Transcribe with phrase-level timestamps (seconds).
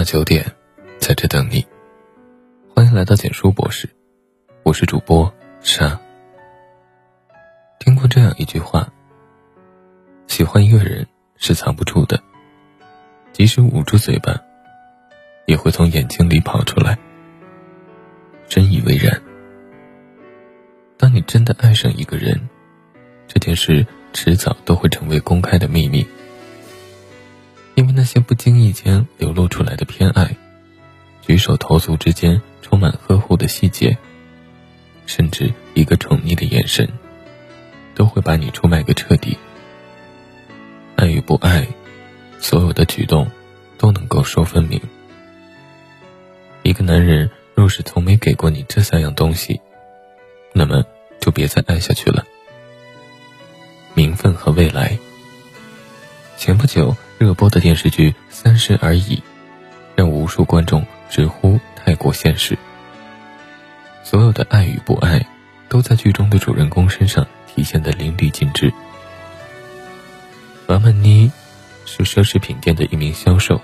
[0.00, 0.50] 晚九点，
[0.98, 1.62] 在这等你。
[2.74, 3.86] 欢迎来到简书博士，
[4.62, 5.30] 我是主播
[5.60, 6.00] 沙。
[7.78, 8.90] 听过这样一句话：
[10.26, 12.18] 喜欢一个人是藏不住的，
[13.34, 14.40] 即使捂住嘴巴，
[15.44, 16.98] 也会从眼睛里跑出来。
[18.48, 19.20] 真以为然。
[20.96, 22.48] 当你真的爱上一个人，
[23.28, 26.06] 这件事迟早都会成为公开的秘密。
[27.80, 30.36] 因为那些不经意间流露出来的偏爱，
[31.22, 33.96] 举手投足之间充满呵护的细节，
[35.06, 36.86] 甚至一个宠溺的眼神，
[37.94, 39.38] 都会把你出卖个彻底。
[40.94, 41.66] 爱与不爱，
[42.38, 43.30] 所有的举动
[43.78, 44.78] 都能够说分明。
[46.62, 49.58] 一个男人若是从没给过你这三样东西，
[50.52, 50.84] 那么
[51.18, 52.26] 就别再爱下去了。
[53.94, 54.98] 名分和未来。
[56.36, 56.94] 前不久。
[57.20, 59.16] 热播的电视剧《三十而已》，
[59.94, 62.56] 让无数观众直呼太过现实。
[64.02, 65.26] 所有的爱与不爱，
[65.68, 68.72] 都在剧中的主人公身上体现的淋漓尽致。
[70.66, 71.30] 王曼妮
[71.84, 73.60] 是奢侈品店的一名销售，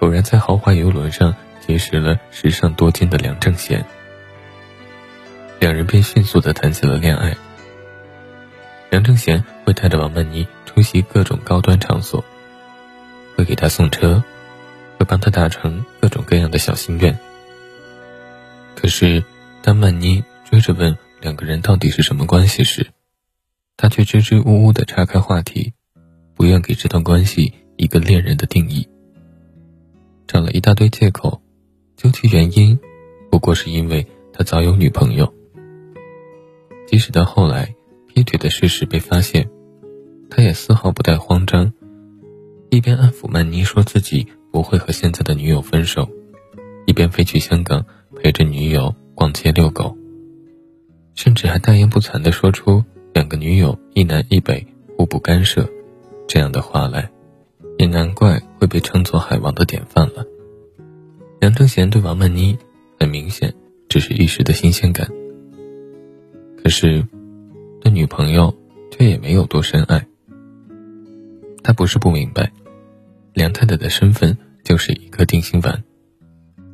[0.00, 1.34] 偶然在豪华游轮上
[1.66, 3.82] 结识了时尚多金的梁正贤，
[5.60, 7.34] 两人便迅速的谈起了恋爱。
[8.90, 12.22] 梁正贤会带着王曼妮出席各种高端场所。
[13.36, 14.22] 会给他送车，
[14.98, 17.18] 会帮他达成各种各样的小心愿。
[18.74, 19.24] 可是，
[19.62, 22.86] 当曼妮追着问两个人到底是什么关系时，
[23.76, 25.72] 他却支支吾吾地岔开话题，
[26.34, 28.86] 不愿给这段关系一个恋人的定义，
[30.26, 31.40] 找了一大堆借口，
[31.96, 32.78] 究其原因，
[33.30, 35.32] 不过是因为他早有女朋友。
[36.86, 37.74] 即使到后来
[38.06, 39.48] 劈腿的事实被发现，
[40.30, 41.72] 他也丝毫不带慌张。
[42.74, 46.08] 一边安抚曼妮说自己不会和现在的女友分手，
[46.86, 49.96] 一边飞去香港陪着女友逛街遛狗，
[51.14, 52.82] 甚至还大言不惭地说出
[53.12, 54.66] 两个女友一南一北
[54.96, 55.68] 互不干涉
[56.26, 57.08] 这样的话来，
[57.78, 60.26] 也难怪会被称作海王的典范了。
[61.38, 62.58] 梁正贤对王曼妮
[62.98, 63.54] 很明显
[63.88, 65.08] 只是一时的新鲜感，
[66.60, 67.06] 可是
[67.80, 68.52] 对女朋友
[68.90, 70.04] 却也没有多深爱。
[71.62, 72.50] 他不是不明白。
[73.34, 75.82] 梁太太的身份就是一颗定心丸，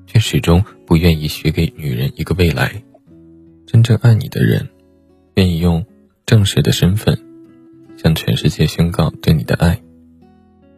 [0.07, 2.83] 却始终不愿意许给女人一个未来。
[3.67, 4.69] 真正爱你的人，
[5.37, 5.85] 愿意用
[6.27, 7.19] 正式的身份
[7.97, 9.81] 向全世界宣告对你的爱，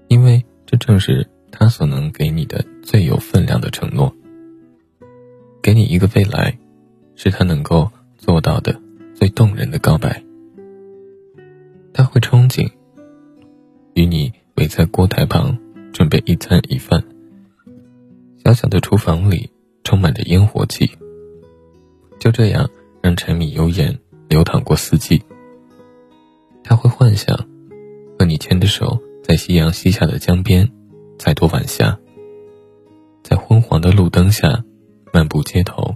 [0.07, 4.15] 因为这正是他所能给你的最有分量的承诺。
[5.61, 6.57] 给你一个未来，
[7.17, 8.81] 是他能够做到的
[9.15, 10.23] 最动人的告白。
[11.93, 12.71] 他会憧憬
[13.95, 15.59] 与你围在锅台旁。
[15.93, 17.03] 准备一餐一饭。
[18.45, 19.51] 小小的厨房里
[19.85, 20.91] 充满着烟火气。
[22.19, 22.69] 就这样，
[23.03, 23.97] 让柴米油盐
[24.29, 25.23] 流淌过四季。
[26.65, 27.37] 他会幻想，
[28.19, 30.69] 和你牵着手，在夕阳西下的江边，
[31.19, 31.99] 再渡晚霞，
[33.23, 34.65] 在昏黄的路灯下
[35.13, 35.95] 漫步街头。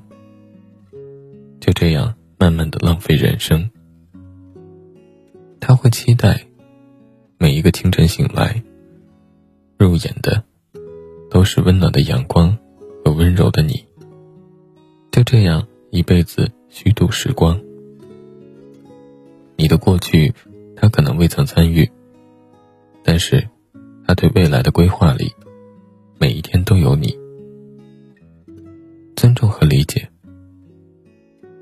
[1.60, 3.70] 就这样，慢慢的浪费人生。
[5.58, 6.46] 他会期待，
[7.38, 8.45] 每一个清晨醒来。
[9.78, 10.42] 入眼的
[11.30, 12.56] 都是温暖的阳光
[13.04, 13.84] 和温柔的你。
[15.10, 17.60] 就这样一辈子虚度时光。
[19.56, 20.34] 你的过去，
[20.76, 21.90] 他可能未曾参与，
[23.02, 23.48] 但是
[24.06, 25.32] 他对未来的规划里，
[26.18, 27.18] 每一天都有你。
[29.16, 30.08] 尊重和理解。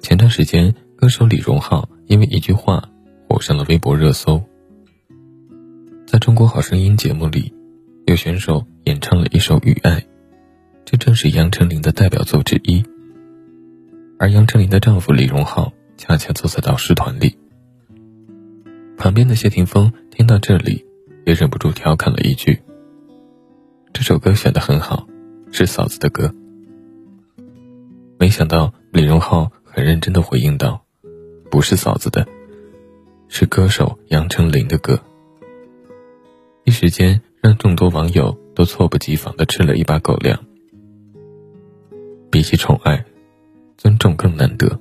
[0.01, 2.89] 前段时间，歌手李荣浩因为一句话
[3.29, 4.43] 火上了微博热搜。
[6.07, 7.55] 在中国好声音节目里。
[8.07, 9.93] 有选手演唱了一首《雨爱》，
[10.85, 12.85] 这正是杨丞琳的代表作之一。
[14.19, 17.39] 而杨丞琳的丈夫李荣浩恰恰坐在导师团里。
[18.99, 20.85] 旁边的谢霆锋听到这里，
[21.25, 22.61] 也忍不住调侃了一句
[23.95, 25.09] ：“这首歌选的很好，
[25.51, 26.35] 是嫂子的歌。”
[28.21, 30.85] 没想到李荣浩很认真的回应道
[31.51, 32.29] ：“不是嫂子的，
[33.29, 35.01] 是歌手杨丞琳的歌。”
[36.65, 37.23] 一时间。
[37.45, 40.47] 让众多网友都猝不及防的吃了一把狗粮。
[42.31, 43.05] 比起宠爱，
[43.77, 44.81] 尊重更难得。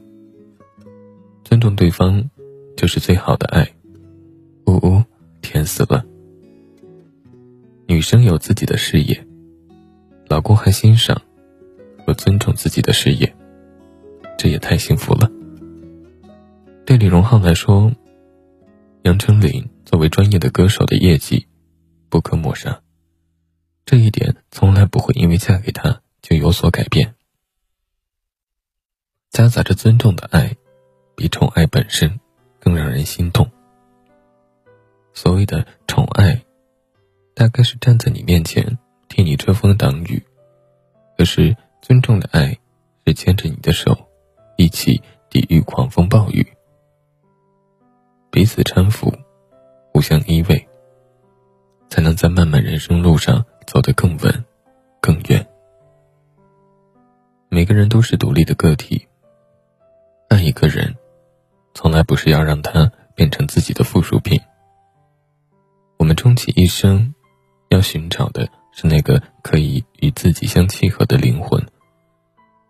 [1.43, 2.29] 尊重对方，
[2.77, 3.69] 就是最好的爱。
[4.65, 5.03] 呜呜，
[5.41, 6.05] 甜死了。
[7.85, 9.27] 女生有自己的事业，
[10.29, 11.21] 老公还欣赏
[12.07, 13.35] 和尊重自己的事业，
[14.37, 15.29] 这也太幸福了。
[16.85, 17.91] 对李荣浩来说，
[19.01, 21.45] 杨丞琳作为专业的歌手的业绩。
[22.13, 22.79] 不可抹杀。
[23.85, 27.15] 这一点从来不会因为嫁给他就有所改变。
[29.31, 30.55] 夹杂着尊重的爱，
[31.15, 32.19] 比宠爱本身
[32.59, 33.49] 更让人心动。
[35.15, 36.39] 所谓的宠爱，
[37.33, 38.77] 大概是站在你面前
[39.09, 40.21] 替你遮风挡雨；
[41.17, 42.55] 可是尊重的爱，
[43.07, 44.07] 是牵着你的手，
[44.55, 45.01] 一起
[45.31, 46.45] 抵御狂风暴雨，
[48.29, 49.11] 彼此搀扶，
[49.91, 50.63] 互相依偎，
[51.93, 54.45] 才能在漫漫人生路上走得更稳、
[54.99, 55.47] 更远。
[57.49, 59.07] 每个人都是独立的个体，
[60.27, 60.95] 爱一个人，
[61.75, 64.41] 从来不是要让他变成自己的附属品。
[65.97, 67.13] 我们终其一生，
[67.69, 71.63] 要寻找的是那个可以与自己相契合的灵魂，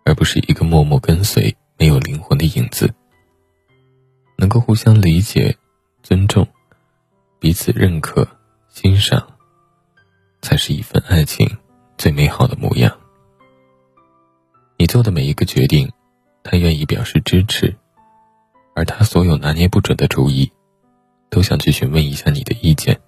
[0.04, 2.92] 而不是一个默默跟随、没有灵魂的影子。
[4.36, 5.56] 能够互相理解、
[6.02, 6.46] 尊重，
[7.38, 8.28] 彼此认可、
[8.74, 9.24] 欣赏，
[10.42, 11.48] 才是一份爱情
[11.96, 12.98] 最美好的模样。
[14.76, 15.88] 你做的每一个决定，
[16.42, 17.76] 他愿意表示支持，
[18.74, 20.52] 而他所有拿捏不准的主意，
[21.30, 23.00] 都想去询问一下你的意见。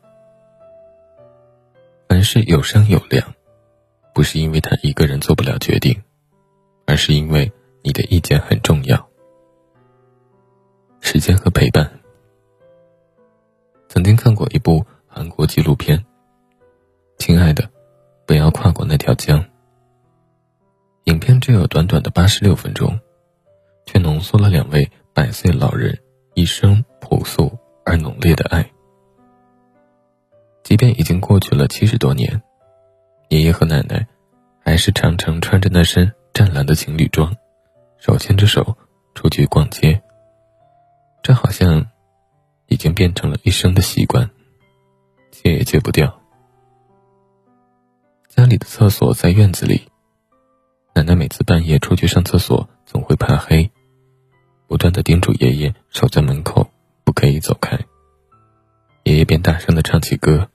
[2.09, 3.35] 凡事有商有量，
[4.15, 6.01] 不是因为他一个人做不了决定，
[6.87, 7.53] 而是因为
[7.83, 9.09] 你的意见很重要。
[11.01, 11.91] 时间和陪伴。
[13.89, 14.87] 曾经看过一部
[15.17, 15.99] 韩国纪录片，
[17.17, 17.71] 《亲爱的，
[18.27, 19.41] 不要跨过那条江》。
[21.05, 23.01] 影片只有短短的八十六分钟，
[23.87, 25.99] 却浓缩了两位百岁老人
[26.35, 27.51] 一生朴素
[27.87, 28.71] 而浓烈的爱。
[30.63, 32.43] 即便已经过去了七十多年，
[33.31, 34.07] 爷爷和奶奶
[34.63, 37.35] 还是常常穿着那身湛蓝的情侣装，
[37.97, 38.77] 手牵着手
[39.15, 39.99] 出去逛街。
[41.23, 41.87] 这好像
[42.67, 44.29] 已经变成了一生的习惯，
[45.43, 46.21] 戒也戒不掉。
[48.29, 49.89] 家里的厕所在院子里，
[50.95, 53.71] 奶奶每次半夜出去上厕所，总会怕黑，
[54.67, 56.71] 不断的叮嘱爷爷守在门口，
[57.05, 57.79] 不可以走开。
[59.05, 60.49] 爷爷便大声的唱起歌。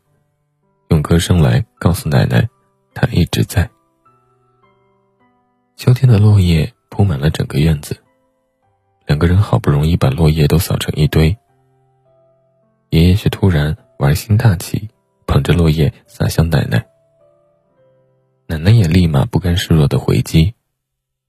[0.90, 2.50] 用歌声来告诉奶奶，
[2.94, 3.70] 他一直在。
[5.78, 7.98] 秋天的落叶铺满了整个院子，
[9.06, 11.38] 两个人好不容易把落叶都扫成一堆，
[12.90, 14.90] 爷爷却突然玩心大起，
[15.28, 16.88] 捧着落叶撒向奶奶。
[18.48, 20.56] 奶奶也立马不甘示弱的回击，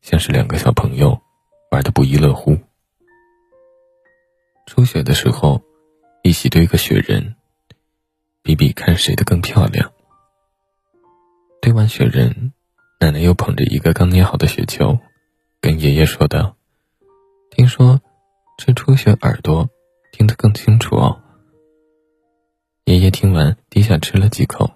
[0.00, 1.20] 像是两个小朋友
[1.70, 2.56] 玩的不亦乐乎。
[4.66, 5.62] 初雪的时候，
[6.22, 7.36] 一起堆个雪人。
[8.42, 9.92] 比比看谁的更漂亮。
[11.60, 12.54] 堆完雪人，
[12.98, 14.98] 奶奶又捧着一个刚捏好的雪球，
[15.60, 16.56] 跟爷爷说道
[17.52, 18.00] ：“听说
[18.58, 19.68] 吃初雪耳朵
[20.10, 21.21] 听得更清楚哦。”
[22.84, 24.70] 爷爷听完，低下吃了几口，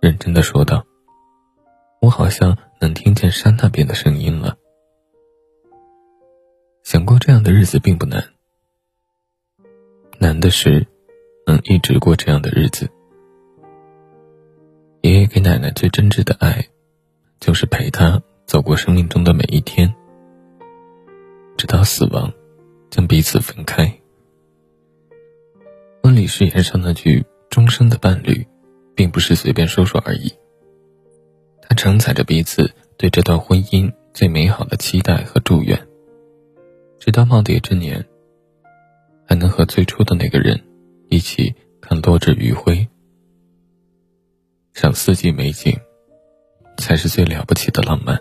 [0.00, 0.84] 认真的说道
[2.00, 4.56] ：“我好像能听见山那边的声音了。”
[6.84, 8.24] 想过这样的日子并不难，
[10.18, 10.86] 难的是。
[11.46, 12.88] 能一直过这样的日子。
[15.00, 16.64] 爷爷给奶奶最真挚的爱，
[17.40, 19.92] 就是陪她走过生命中的每一天，
[21.56, 22.32] 直到死亡
[22.88, 23.99] 将彼此分开。
[26.10, 28.44] 婚礼誓言上那句“终生的伴侣”，
[28.96, 30.34] 并不是随便说说而已，
[31.62, 35.86] 它承载着彼此对这段婚姻最美好的期待和祝愿，
[36.98, 38.04] 直到耄耋之年，
[39.24, 40.60] 还能和最初的那个人。
[41.10, 42.88] 一起看落日余晖，
[44.72, 45.78] 赏四季美景，
[46.78, 48.20] 才是最了不起的浪漫。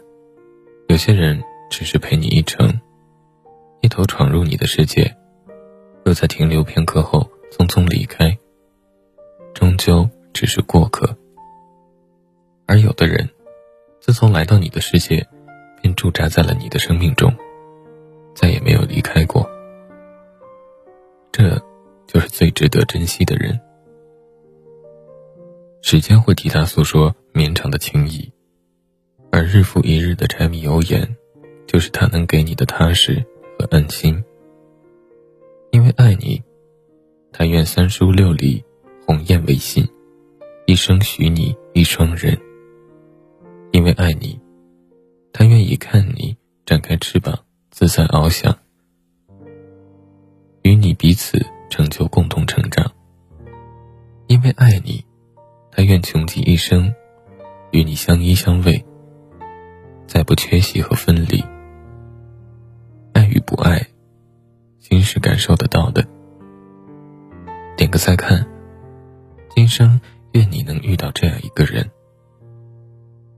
[0.90, 1.42] 有些人
[1.72, 2.80] 只是陪你一程，
[3.82, 5.18] 一头闯入你的世界，
[6.06, 7.29] 又在停留片刻后，
[9.80, 11.18] 究只是过客。
[12.68, 13.28] 而有的人，
[14.00, 15.28] 自从来到你的世界，
[15.82, 17.34] 便驻扎在了你的生命中，
[18.36, 19.50] 再也没有离开过。
[21.32, 21.60] 这。
[22.12, 23.60] 就是最值得珍惜的人。
[25.84, 28.34] 时间会替他诉说绵长的情谊，
[29.32, 31.16] 而日复一日的柴米油盐，
[31.68, 33.24] 就是他能给你的踏实
[33.60, 34.24] 和安心。
[35.70, 36.42] 因为爱你，
[37.32, 38.66] 他愿三书六礼，
[39.10, 39.90] 鸿雁为信，
[40.68, 42.40] 一生许你一双人。
[43.72, 44.40] 因为爱你，
[45.34, 47.36] 他愿意看你展开翅膀，
[47.72, 48.56] 自在翱翔，
[50.62, 51.44] 与你彼此。
[51.72, 52.92] 成就共同成长。
[54.28, 55.04] 因为爱你，
[55.72, 56.94] 他愿穷极一生，
[57.72, 58.84] 与你相依相偎，
[60.06, 61.44] 再不缺席和分离。
[63.14, 63.88] 爱与不爱，
[64.78, 66.08] 心是感受得到的。
[67.76, 68.48] 点个再看，
[69.60, 70.00] 今生
[70.32, 71.92] 愿你能遇到这样一个人，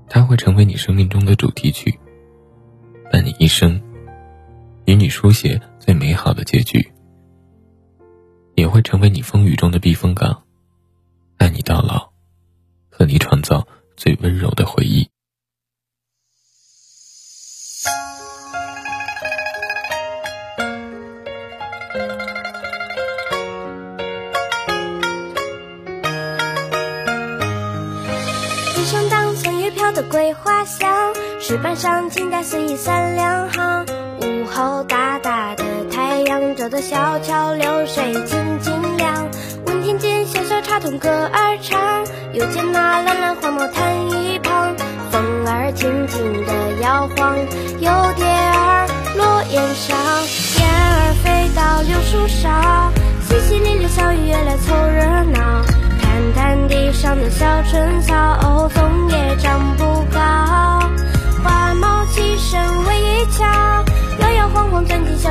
[0.07, 1.99] 他会成为你生命中的主题曲，
[3.11, 3.81] 伴你一生，
[4.85, 6.91] 与你书写最美好的结局，
[8.53, 10.43] 也会成为你风雨中的避风港，
[11.37, 12.11] 爱你到老，
[12.91, 15.09] 和你创造最温柔的回忆。
[29.93, 33.85] 的桂花香，石板上清代肆意三两行。
[34.21, 39.27] 午后大大的太阳照得小桥流水静静凉。
[39.65, 44.73] 闻听见小小插筒歌儿唱，又见那蓝蓝花木摊一旁，
[45.11, 47.37] 风儿轻轻地摇晃，
[47.79, 49.97] 有蝶儿落檐上，
[50.57, 52.93] 燕儿飞到柳树上，
[53.27, 55.65] 淅淅沥沥小雨也来凑热闹。
[56.01, 58.15] 看看地上的小春草，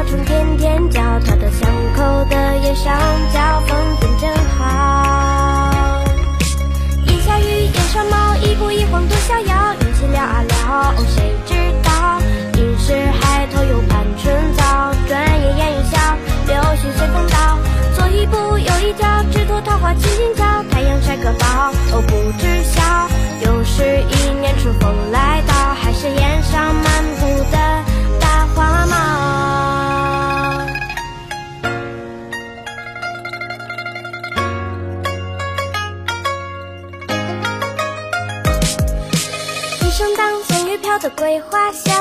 [0.00, 2.98] 小虫天天叫，跳到巷口的叶上
[3.34, 6.02] 叫，风景真好。
[7.04, 12.18] 一下雨叶上毛，一步一晃多逍遥，运气了啊了，谁知道？
[12.56, 15.98] 应是海头又盼春早，转眼烟雨小，
[16.46, 17.58] 柳絮随风倒，
[17.94, 21.14] 左一步右一脚，只图桃花轻轻叫，太阳晒。
[21.18, 21.46] 个饱
[21.92, 22.80] 哦，不知晓，
[23.44, 25.19] 又是一年春风来
[41.00, 41.94] 的桂花香，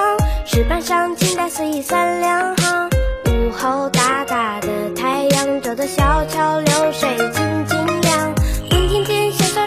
[0.45, 2.89] 石板上青苔随意三两行。
[3.27, 7.79] 午后大大的太阳照得小桥流水静静。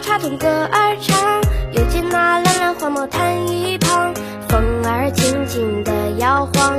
[0.03, 1.41] 插筒歌儿唱，
[1.73, 4.13] 又见那蓝蓝花木摊一旁，
[4.49, 6.77] 风儿轻轻地摇晃。